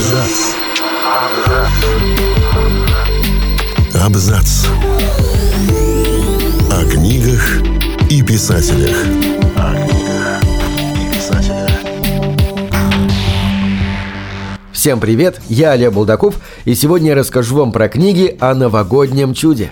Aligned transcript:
Абзац. 0.00 0.54
Абзац. 4.02 4.66
О 6.70 6.90
книгах 6.90 7.60
и 8.08 8.22
писателях. 8.22 8.96
О 9.56 9.74
книгах 9.74 10.42
и 10.96 11.14
писателях. 11.14 11.70
Всем 14.72 15.00
привет, 15.00 15.38
я 15.50 15.72
Олег 15.72 15.92
Булдаков, 15.92 16.36
и 16.64 16.74
сегодня 16.74 17.10
я 17.10 17.14
расскажу 17.14 17.56
вам 17.56 17.70
про 17.70 17.90
книги 17.90 18.38
о 18.40 18.54
новогоднем 18.54 19.34
чуде. 19.34 19.70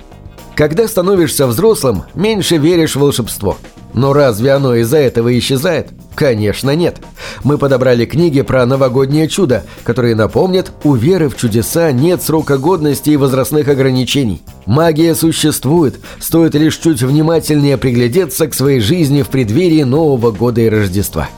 Когда 0.54 0.86
становишься 0.88 1.46
взрослым, 1.46 2.02
меньше 2.14 2.58
веришь 2.58 2.96
в 2.96 3.00
волшебство. 3.00 3.56
Но 3.94 4.12
разве 4.12 4.52
оно 4.52 4.74
из-за 4.76 4.98
этого 4.98 5.36
исчезает? 5.38 5.88
Конечно, 6.14 6.74
нет. 6.74 6.98
Мы 7.44 7.58
подобрали 7.58 8.04
книги 8.04 8.42
про 8.42 8.66
новогоднее 8.66 9.28
чудо, 9.28 9.64
которые 9.84 10.14
напомнят, 10.14 10.72
у 10.84 10.94
веры 10.94 11.28
в 11.28 11.36
чудеса 11.36 11.92
нет 11.92 12.22
срока 12.22 12.58
годности 12.58 13.10
и 13.10 13.16
возрастных 13.16 13.68
ограничений. 13.68 14.42
Магия 14.66 15.14
существует, 15.14 16.00
стоит 16.18 16.54
лишь 16.54 16.76
чуть 16.76 17.02
внимательнее 17.02 17.78
приглядеться 17.78 18.48
к 18.48 18.54
своей 18.54 18.80
жизни 18.80 19.22
в 19.22 19.28
преддверии 19.28 19.84
Нового 19.84 20.32
года 20.32 20.60
и 20.60 20.68
Рождества. 20.68 21.28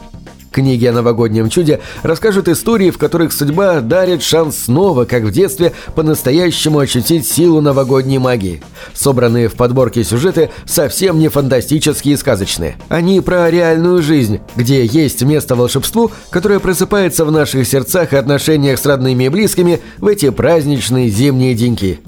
Книги 0.51 0.85
о 0.87 0.93
новогоднем 0.93 1.49
чуде 1.49 1.79
расскажут 2.03 2.49
истории, 2.49 2.91
в 2.91 2.99
которых 2.99 3.33
судьба 3.33 3.81
дарит 3.81 4.21
шанс 4.21 4.65
снова, 4.65 5.05
как 5.05 5.23
в 5.23 5.31
детстве, 5.31 5.73
по-настоящему 5.95 6.81
ощутить 6.81 7.29
силу 7.29 7.61
новогодней 7.61 8.19
магии. 8.19 8.61
Собранные 8.93 9.49
в 9.49 9.55
подборке 9.55 10.03
сюжеты 10.03 10.51
совсем 10.67 11.21
не 11.21 11.29
фантастические 11.29 12.15
и 12.15 12.17
сказочные. 12.17 12.77
Они 12.89 13.21
про 13.21 13.49
реальную 13.49 14.03
жизнь, 14.03 14.41
где 14.57 14.85
есть 14.85 15.23
место 15.23 15.55
волшебству, 15.55 16.11
которое 16.31 16.59
просыпается 16.59 17.25
в 17.25 17.31
наших 17.31 17.65
сердцах 17.67 18.13
и 18.13 18.17
отношениях 18.17 18.81
с 18.81 18.87
родными 18.87 19.25
и 19.25 19.29
близкими 19.29 19.81
в 19.99 20.09
эти 20.09 20.31
праздничные 20.31 21.11
зимние 21.11 21.55
деньки. 21.55 22.01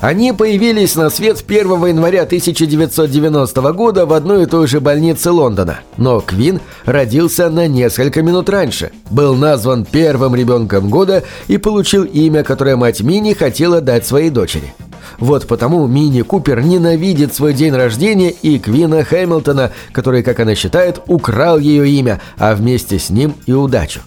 Они 0.00 0.32
появились 0.32 0.94
на 0.94 1.10
свет 1.10 1.42
1 1.46 1.86
января 1.86 2.22
1990 2.22 3.72
года 3.72 4.06
в 4.06 4.12
одной 4.12 4.44
и 4.44 4.46
той 4.46 4.68
же 4.68 4.80
больнице 4.80 5.32
Лондона. 5.32 5.80
Но 5.96 6.20
Квин 6.20 6.60
родился 6.84 7.50
на 7.50 7.66
несколько 7.66 8.22
минут 8.22 8.48
раньше, 8.48 8.92
был 9.10 9.34
назван 9.34 9.84
первым 9.84 10.36
ребенком 10.36 10.88
года 10.88 11.24
и 11.48 11.58
получил 11.58 12.04
имя, 12.04 12.44
которое 12.44 12.76
мать 12.76 13.00
Мини 13.00 13.32
хотела 13.32 13.80
дать 13.80 14.06
своей 14.06 14.30
дочери. 14.30 14.72
Вот 15.18 15.48
потому 15.48 15.84
Мини 15.88 16.22
Купер 16.22 16.62
ненавидит 16.62 17.34
свой 17.34 17.52
день 17.52 17.74
рождения 17.74 18.30
и 18.30 18.60
Квина 18.60 19.02
Хэмилтона, 19.02 19.72
который, 19.90 20.22
как 20.22 20.38
она 20.38 20.54
считает, 20.54 21.00
украл 21.08 21.58
ее 21.58 21.88
имя, 21.88 22.20
а 22.36 22.54
вместе 22.54 23.00
с 23.00 23.10
ним 23.10 23.34
и 23.46 23.52
удачу. 23.52 24.00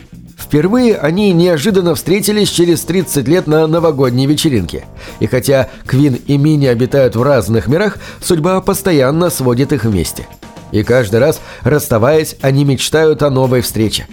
Впервые 0.52 0.98
они 0.98 1.32
неожиданно 1.32 1.96
встретились 1.96 2.50
через 2.50 2.82
30 2.82 3.26
лет 3.30 3.48
на 3.48 3.68
новогодней 3.68 4.26
вечеринке. 4.26 4.84
И 5.22 5.28
хотя 5.28 5.70
Квин 5.86 6.16
и 6.28 6.36
Мини 6.36 6.66
обитают 6.66 7.16
в 7.16 7.24
разных 7.24 7.68
мирах, 7.68 8.00
судьба 8.22 8.60
постоянно 8.60 9.30
сводит 9.30 9.72
их 9.72 9.86
вместе. 9.86 10.28
И 10.74 10.84
каждый 10.84 11.22
раз, 11.22 11.40
расставаясь, 11.64 12.36
они 12.42 12.66
мечтают 12.66 13.24
о 13.24 13.30
новой 13.30 13.62
встрече. 13.62 14.08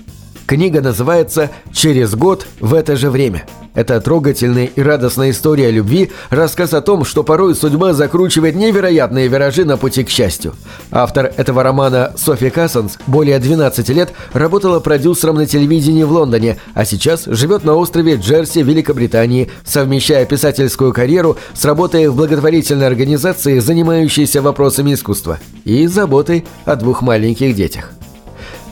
Книга 0.49 0.81
называется 0.81 1.51
«Через 1.75 2.15
год 2.15 2.47
в 2.59 2.73
это 2.73 2.97
же 2.97 3.11
время». 3.11 3.45
Это 3.75 4.01
трогательная 4.01 4.65
и 4.65 4.81
радостная 4.81 5.31
история 5.31 5.71
любви, 5.71 6.11
рассказ 6.31 6.73
о 6.73 6.81
том, 6.81 7.05
что 7.05 7.23
порой 7.23 7.55
судьба 7.55 7.93
закручивает 7.93 8.55
невероятные 8.57 9.29
виражи 9.29 9.67
на 9.67 9.77
пути 9.77 10.05
к 10.05 10.09
счастью. 10.09 10.55
Автор 10.91 11.31
этого 11.37 11.63
романа 11.63 12.15
Софи 12.17 12.49
Кассанс 12.49 12.99
более 13.07 13.39
12 13.39 13.91
лет 13.91 14.15
работала 14.33 14.81
продюсером 14.81 15.37
на 15.37 15.45
телевидении 15.45 16.05
в 16.05 16.13
Лондоне, 16.13 16.57
а 16.73 16.87
сейчас 16.87 17.27
живет 17.27 17.65
на 17.65 17.75
острове 17.75 18.15
Джерси, 18.15 18.63
Великобритании, 18.63 19.51
совмещая 19.67 20.25
писательскую 20.25 20.95
карьеру 20.95 21.37
с 21.53 21.63
работой 21.67 22.09
в 22.09 22.17
благотворительной 22.17 22.87
организации, 22.87 23.58
занимающейся 23.58 24.41
вопросами 24.41 24.95
искусства, 24.95 25.39
и 25.67 25.87
заботой 25.87 26.47
о 26.64 26.75
двух 26.75 27.03
маленьких 27.03 27.55
детях 27.55 27.98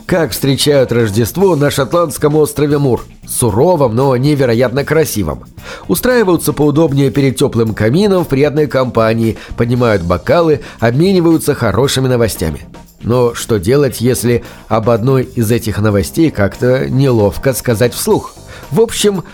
как 0.07 0.31
встречают 0.31 0.93
Рождество 0.93 1.57
на 1.57 1.69
шотландском 1.69 2.35
острове 2.37 2.77
Мур. 2.77 3.05
Суровом, 3.27 3.93
но 3.93 4.15
невероятно 4.15 4.85
красивом. 4.85 5.43
Устраиваются 5.89 6.53
поудобнее 6.53 7.11
перед 7.11 7.35
теплым 7.35 7.75
камином 7.75 8.23
в 8.23 8.29
приятной 8.29 8.67
компании, 8.67 9.37
поднимают 9.57 10.03
бокалы, 10.03 10.61
обмениваются 10.79 11.53
хорошими 11.53 12.07
новостями. 12.07 12.61
Но 13.01 13.33
что 13.33 13.59
делать, 13.59 13.99
если 13.99 14.45
об 14.69 14.89
одной 14.89 15.23
из 15.23 15.51
этих 15.51 15.77
новостей 15.79 16.31
как-то 16.31 16.89
неловко 16.89 17.53
сказать 17.53 17.93
вслух? 17.93 18.33
В 18.71 18.79
общем, 18.79 19.25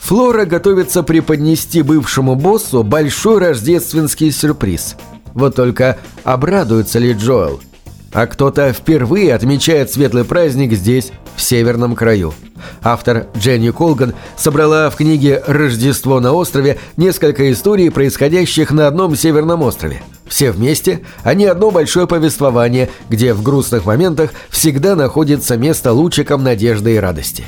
Флора 0.00 0.46
готовится 0.46 1.04
преподнести 1.04 1.82
бывшему 1.82 2.34
боссу 2.34 2.82
большой 2.82 3.38
рождественский 3.38 4.32
сюрприз. 4.32 4.96
Вот 5.32 5.54
только 5.54 5.96
обрадуется 6.24 6.98
ли 6.98 7.12
Джоэл– 7.12 7.60
а 8.12 8.26
кто-то 8.26 8.72
впервые 8.72 9.34
отмечает 9.34 9.90
светлый 9.90 10.24
праздник 10.24 10.72
здесь, 10.72 11.12
в 11.36 11.40
северном 11.40 11.94
краю. 11.94 12.34
Автор 12.82 13.26
Дженни 13.36 13.70
Колган 13.70 14.14
собрала 14.36 14.90
в 14.90 14.96
книге 14.96 15.42
«Рождество 15.46 16.18
на 16.18 16.32
острове» 16.32 16.78
несколько 16.96 17.50
историй, 17.52 17.92
происходящих 17.92 18.72
на 18.72 18.88
одном 18.88 19.14
северном 19.14 19.62
острове. 19.62 20.02
Все 20.26 20.50
вместе 20.50 21.00
они 21.22 21.46
одно 21.46 21.70
большое 21.70 22.06
повествование, 22.06 22.90
где 23.08 23.32
в 23.32 23.42
грустных 23.42 23.86
моментах 23.86 24.32
всегда 24.50 24.96
находится 24.96 25.56
место 25.56 25.92
лучиком 25.92 26.42
надежды 26.42 26.96
и 26.96 26.98
радости. 26.98 27.44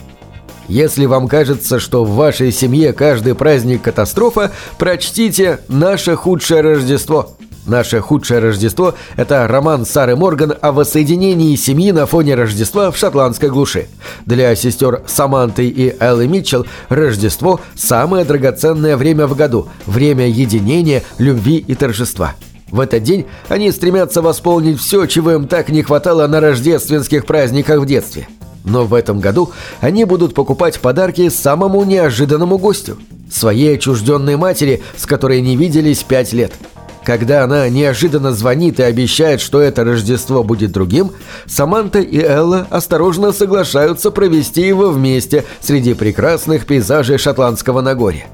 Если 0.68 1.06
вам 1.06 1.26
кажется, 1.26 1.80
что 1.80 2.04
в 2.04 2.14
вашей 2.14 2.52
семье 2.52 2.92
каждый 2.92 3.34
праздник 3.34 3.82
катастрофа, 3.82 4.52
прочтите 4.78 5.58
«Наше 5.66 6.14
худшее 6.14 6.60
Рождество». 6.60 7.34
Наше 7.70 8.00
худшее 8.00 8.40
Рождество– 8.40 8.94
это 9.16 9.46
роман 9.46 9.86
Сары 9.86 10.16
Морган 10.16 10.54
о 10.60 10.72
воссоединении 10.72 11.54
семьи 11.54 11.92
на 11.92 12.04
фоне 12.04 12.34
Рождества 12.34 12.90
в 12.90 12.96
шотландской 12.96 13.48
глуши. 13.48 13.86
Для 14.26 14.56
сестер 14.56 15.02
Саманты 15.06 15.68
и 15.68 15.94
Эллы 16.00 16.26
Митчелл 16.26 16.66
Рождество– 16.88 17.60
самое 17.76 18.24
драгоценное 18.24 18.96
время 18.96 19.28
в 19.28 19.36
году, 19.36 19.68
время 19.86 20.28
единения, 20.28 21.04
любви 21.18 21.58
и 21.58 21.76
торжества. 21.76 22.34
В 22.72 22.80
этот 22.80 23.04
день 23.04 23.26
они 23.48 23.70
стремятся 23.70 24.20
восполнить 24.20 24.80
все, 24.80 25.06
чего 25.06 25.30
им 25.30 25.46
так 25.46 25.68
не 25.68 25.84
хватало 25.84 26.26
на 26.26 26.40
рождественских 26.40 27.24
праздниках 27.24 27.78
в 27.78 27.86
детстве. 27.86 28.26
Но 28.64 28.84
в 28.84 28.94
этом 28.94 29.20
году 29.20 29.52
они 29.80 30.04
будут 30.04 30.34
покупать 30.34 30.80
подарки 30.80 31.28
самому 31.28 31.84
неожиданному 31.84 32.58
гостю– 32.58 32.98
своей 33.30 33.76
отчужденной 33.76 34.34
матери, 34.34 34.82
с 34.96 35.06
которой 35.06 35.40
не 35.40 35.54
виделись 35.54 36.02
пять 36.02 36.32
лет– 36.32 36.52
когда 37.04 37.44
она 37.44 37.68
неожиданно 37.68 38.32
звонит 38.32 38.78
и 38.78 38.82
обещает, 38.82 39.40
что 39.40 39.60
это 39.60 39.84
Рождество 39.84 40.42
будет 40.42 40.72
другим, 40.72 41.12
Саманта 41.46 42.00
и 42.00 42.20
Элла 42.20 42.66
осторожно 42.70 43.32
соглашаются 43.32 44.10
провести 44.10 44.62
его 44.62 44.90
вместе 44.90 45.44
среди 45.60 45.94
прекрасных 45.94 46.66
пейзажей 46.66 47.18
шотландского 47.18 47.80
Нагорья. 47.80 48.26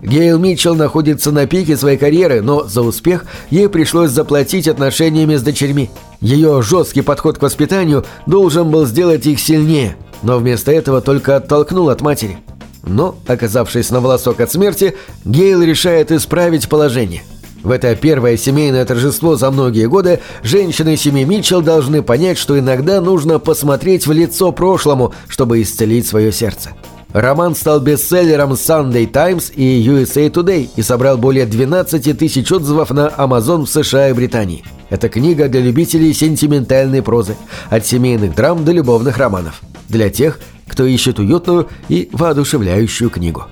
Гейл 0.00 0.38
Митчелл 0.38 0.76
находится 0.76 1.32
на 1.32 1.46
пике 1.46 1.76
своей 1.76 1.98
карьеры, 1.98 2.40
но 2.40 2.64
за 2.64 2.82
успех 2.82 3.24
ей 3.50 3.68
пришлось 3.68 4.10
заплатить 4.10 4.68
отношениями 4.68 5.34
с 5.36 5.42
дочерьми. 5.42 5.90
Ее 6.20 6.62
жесткий 6.62 7.02
подход 7.02 7.38
к 7.38 7.42
воспитанию 7.42 8.04
должен 8.26 8.70
был 8.70 8.86
сделать 8.86 9.26
их 9.26 9.40
сильнее, 9.40 9.96
но 10.22 10.38
вместо 10.38 10.70
этого 10.70 11.00
только 11.00 11.36
оттолкнул 11.36 11.90
от 11.90 12.00
матери. 12.00 12.38
Но, 12.84 13.16
оказавшись 13.26 13.90
на 13.90 14.00
волосок 14.00 14.40
от 14.40 14.52
смерти, 14.52 14.94
Гейл 15.24 15.62
решает 15.62 16.12
исправить 16.12 16.68
положение– 16.68 17.22
в 17.62 17.70
это 17.70 17.94
первое 17.96 18.36
семейное 18.36 18.84
торжество 18.84 19.36
за 19.36 19.50
многие 19.50 19.88
годы 19.88 20.20
женщины 20.42 20.96
семьи 20.96 21.24
Митчелл 21.24 21.60
должны 21.60 22.02
понять, 22.02 22.38
что 22.38 22.58
иногда 22.58 23.00
нужно 23.00 23.38
посмотреть 23.38 24.06
в 24.06 24.12
лицо 24.12 24.52
прошлому, 24.52 25.12
чтобы 25.28 25.60
исцелить 25.60 26.06
свое 26.06 26.32
сердце. 26.32 26.70
Роман 27.12 27.54
стал 27.54 27.80
бестселлером 27.80 28.52
Sunday 28.52 29.06
Times 29.06 29.50
и 29.54 29.82
USA 29.82 30.30
Today 30.30 30.68
и 30.76 30.82
собрал 30.82 31.16
более 31.16 31.46
12 31.46 32.18
тысяч 32.18 32.52
отзывов 32.52 32.90
на 32.90 33.08
Amazon 33.08 33.64
в 33.64 33.70
США 33.70 34.10
и 34.10 34.12
Британии. 34.12 34.62
Это 34.90 35.08
книга 35.08 35.48
для 35.48 35.60
любителей 35.60 36.12
сентиментальной 36.12 37.02
прозы, 37.02 37.36
от 37.70 37.86
семейных 37.86 38.34
драм 38.34 38.62
до 38.64 38.72
любовных 38.72 39.16
романов. 39.16 39.62
Для 39.88 40.10
тех, 40.10 40.38
кто 40.66 40.84
ищет 40.84 41.18
уютную 41.18 41.68
и 41.88 42.10
воодушевляющую 42.12 43.08
книгу. 43.10 43.46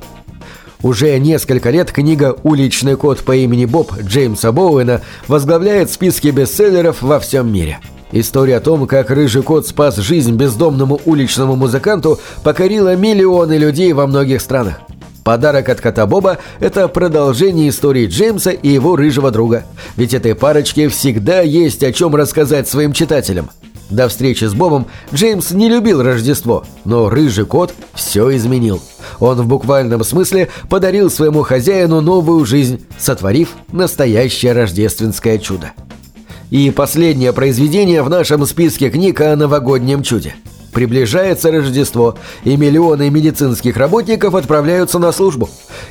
Уже 0.82 1.18
несколько 1.18 1.70
лет 1.70 1.90
книга 1.90 2.36
«Уличный 2.42 2.96
кот 2.96 3.20
по 3.20 3.34
имени 3.34 3.64
Боб» 3.64 3.92
Джеймса 4.00 4.52
Боуэна 4.52 5.00
возглавляет 5.26 5.90
списки 5.90 6.28
бестселлеров 6.28 7.02
во 7.02 7.18
всем 7.18 7.52
мире. 7.52 7.78
История 8.12 8.58
о 8.58 8.60
том, 8.60 8.86
как 8.86 9.10
рыжий 9.10 9.42
кот 9.42 9.66
спас 9.66 9.96
жизнь 9.96 10.36
бездомному 10.36 11.00
уличному 11.04 11.56
музыканту, 11.56 12.20
покорила 12.44 12.94
миллионы 12.94 13.56
людей 13.56 13.92
во 13.92 14.06
многих 14.06 14.40
странах. 14.40 14.80
Подарок 15.24 15.68
от 15.68 15.80
кота 15.80 16.06
Боба– 16.06 16.38
это 16.60 16.86
продолжение 16.86 17.68
истории 17.68 18.06
Джеймса 18.06 18.52
и 18.52 18.68
его 18.68 18.94
рыжего 18.94 19.32
друга. 19.32 19.64
Ведь 19.96 20.14
этой 20.14 20.36
парочке 20.36 20.88
всегда 20.88 21.40
есть 21.40 21.82
о 21.82 21.92
чем 21.92 22.14
рассказать 22.14 22.68
своим 22.68 22.92
читателям. 22.92 23.50
До 23.90 24.08
встречи 24.08 24.44
с 24.44 24.54
Бобом 24.54 24.86
Джеймс 25.14 25.52
не 25.52 25.68
любил 25.68 26.02
Рождество, 26.02 26.64
но 26.84 27.08
рыжий 27.08 27.46
кот 27.46 27.72
все 27.94 28.34
изменил. 28.36 28.80
Он 29.20 29.40
в 29.40 29.46
буквальном 29.46 30.02
смысле 30.02 30.48
подарил 30.68 31.10
своему 31.10 31.42
хозяину 31.42 32.00
новую 32.00 32.44
жизнь, 32.44 32.84
сотворив 32.98 33.50
настоящее 33.70 34.52
рождественское 34.52 35.38
чудо. 35.38 35.72
И 36.50 36.70
последнее 36.70 37.32
произведение 37.32 38.02
в 38.02 38.10
нашем 38.10 38.44
списке 38.46 38.90
книг 38.90 39.20
о 39.20 39.36
новогоднем 39.36 40.02
чуде– 40.02 40.34
Приближается 40.76 41.50
Рождество, 41.50 42.16
и 42.44 42.54
миллионы 42.54 43.08
медицинских 43.08 43.78
работников 43.78 44.34
отправляются 44.34 44.98
на 44.98 45.10
службу. 45.10 45.48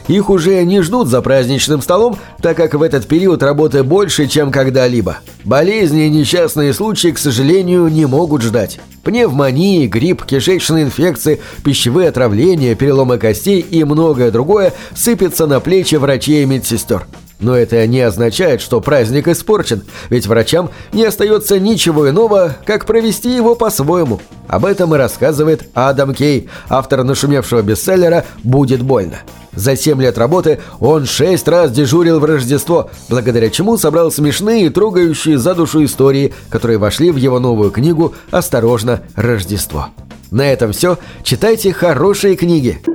Их 0.07 0.29
уже 0.29 0.63
не 0.63 0.81
ждут 0.83 1.07
за 1.07 1.23
праздничным 1.23 1.81
столом, 1.81 2.19
так 2.39 2.55
как 2.55 2.75
в 2.75 2.83
этот 2.83 3.07
период 3.07 3.41
работы 3.41 3.81
больше, 3.81 4.27
чем 4.27 4.51
когда-либо. 4.51 5.17
Болезни 5.43 6.05
и 6.05 6.09
несчастные 6.11 6.71
случаи, 6.71 7.07
к 7.07 7.17
сожалению, 7.17 7.87
не 7.87 8.05
могут 8.05 8.43
ждать. 8.43 8.79
Пневмонии, 9.03 9.87
грипп, 9.87 10.23
кишечные 10.23 10.83
инфекции, 10.83 11.41
пищевые 11.63 12.09
отравления, 12.09 12.75
переломы 12.75 13.17
костей 13.17 13.61
и 13.61 13.83
многое 13.83 14.29
другое 14.29 14.71
сыпется 14.95 15.47
на 15.47 15.61
плечи 15.61 15.95
врачей 15.95 16.43
и 16.43 16.45
медсестер. 16.45 17.07
Но 17.39 17.55
это 17.55 17.85
не 17.87 18.01
означает, 18.01 18.61
что 18.61 18.81
праздник 18.81 19.27
испорчен, 19.27 19.83
ведь 20.09 20.27
врачам 20.27 20.69
не 20.93 21.03
остается 21.03 21.59
ничего 21.59 22.09
иного, 22.09 22.55
как 22.65 22.85
провести 22.85 23.35
его 23.35 23.55
по-своему. 23.55 24.21
Об 24.47 24.65
этом 24.65 24.95
и 24.95 24.97
рассказывает 24.97 25.67
Адам 25.73 26.13
Кей, 26.13 26.49
автор 26.69 27.03
нашумевшего 27.03 27.61
бестселлера 27.61 28.25
«Будет 28.43 28.81
больно». 28.81 29.17
За 29.53 29.75
7 29.75 30.01
лет 30.01 30.17
работы 30.17 30.59
он 30.79 31.05
шесть 31.05 31.47
раз 31.47 31.71
дежурил 31.71 32.19
в 32.19 32.25
Рождество, 32.25 32.89
благодаря 33.09 33.49
чему 33.49 33.77
собрал 33.77 34.11
смешные 34.11 34.65
и 34.65 34.69
трогающие 34.69 35.37
за 35.37 35.55
душу 35.55 35.83
истории, 35.83 36.33
которые 36.49 36.77
вошли 36.77 37.11
в 37.11 37.15
его 37.15 37.39
новую 37.39 37.71
книгу 37.71 38.13
«Осторожно, 38.31 39.01
Рождество». 39.15 39.87
На 40.31 40.51
этом 40.51 40.73
все. 40.73 40.97
Читайте 41.23 41.71
хорошие. 41.71 42.35
Книги— 42.35 42.81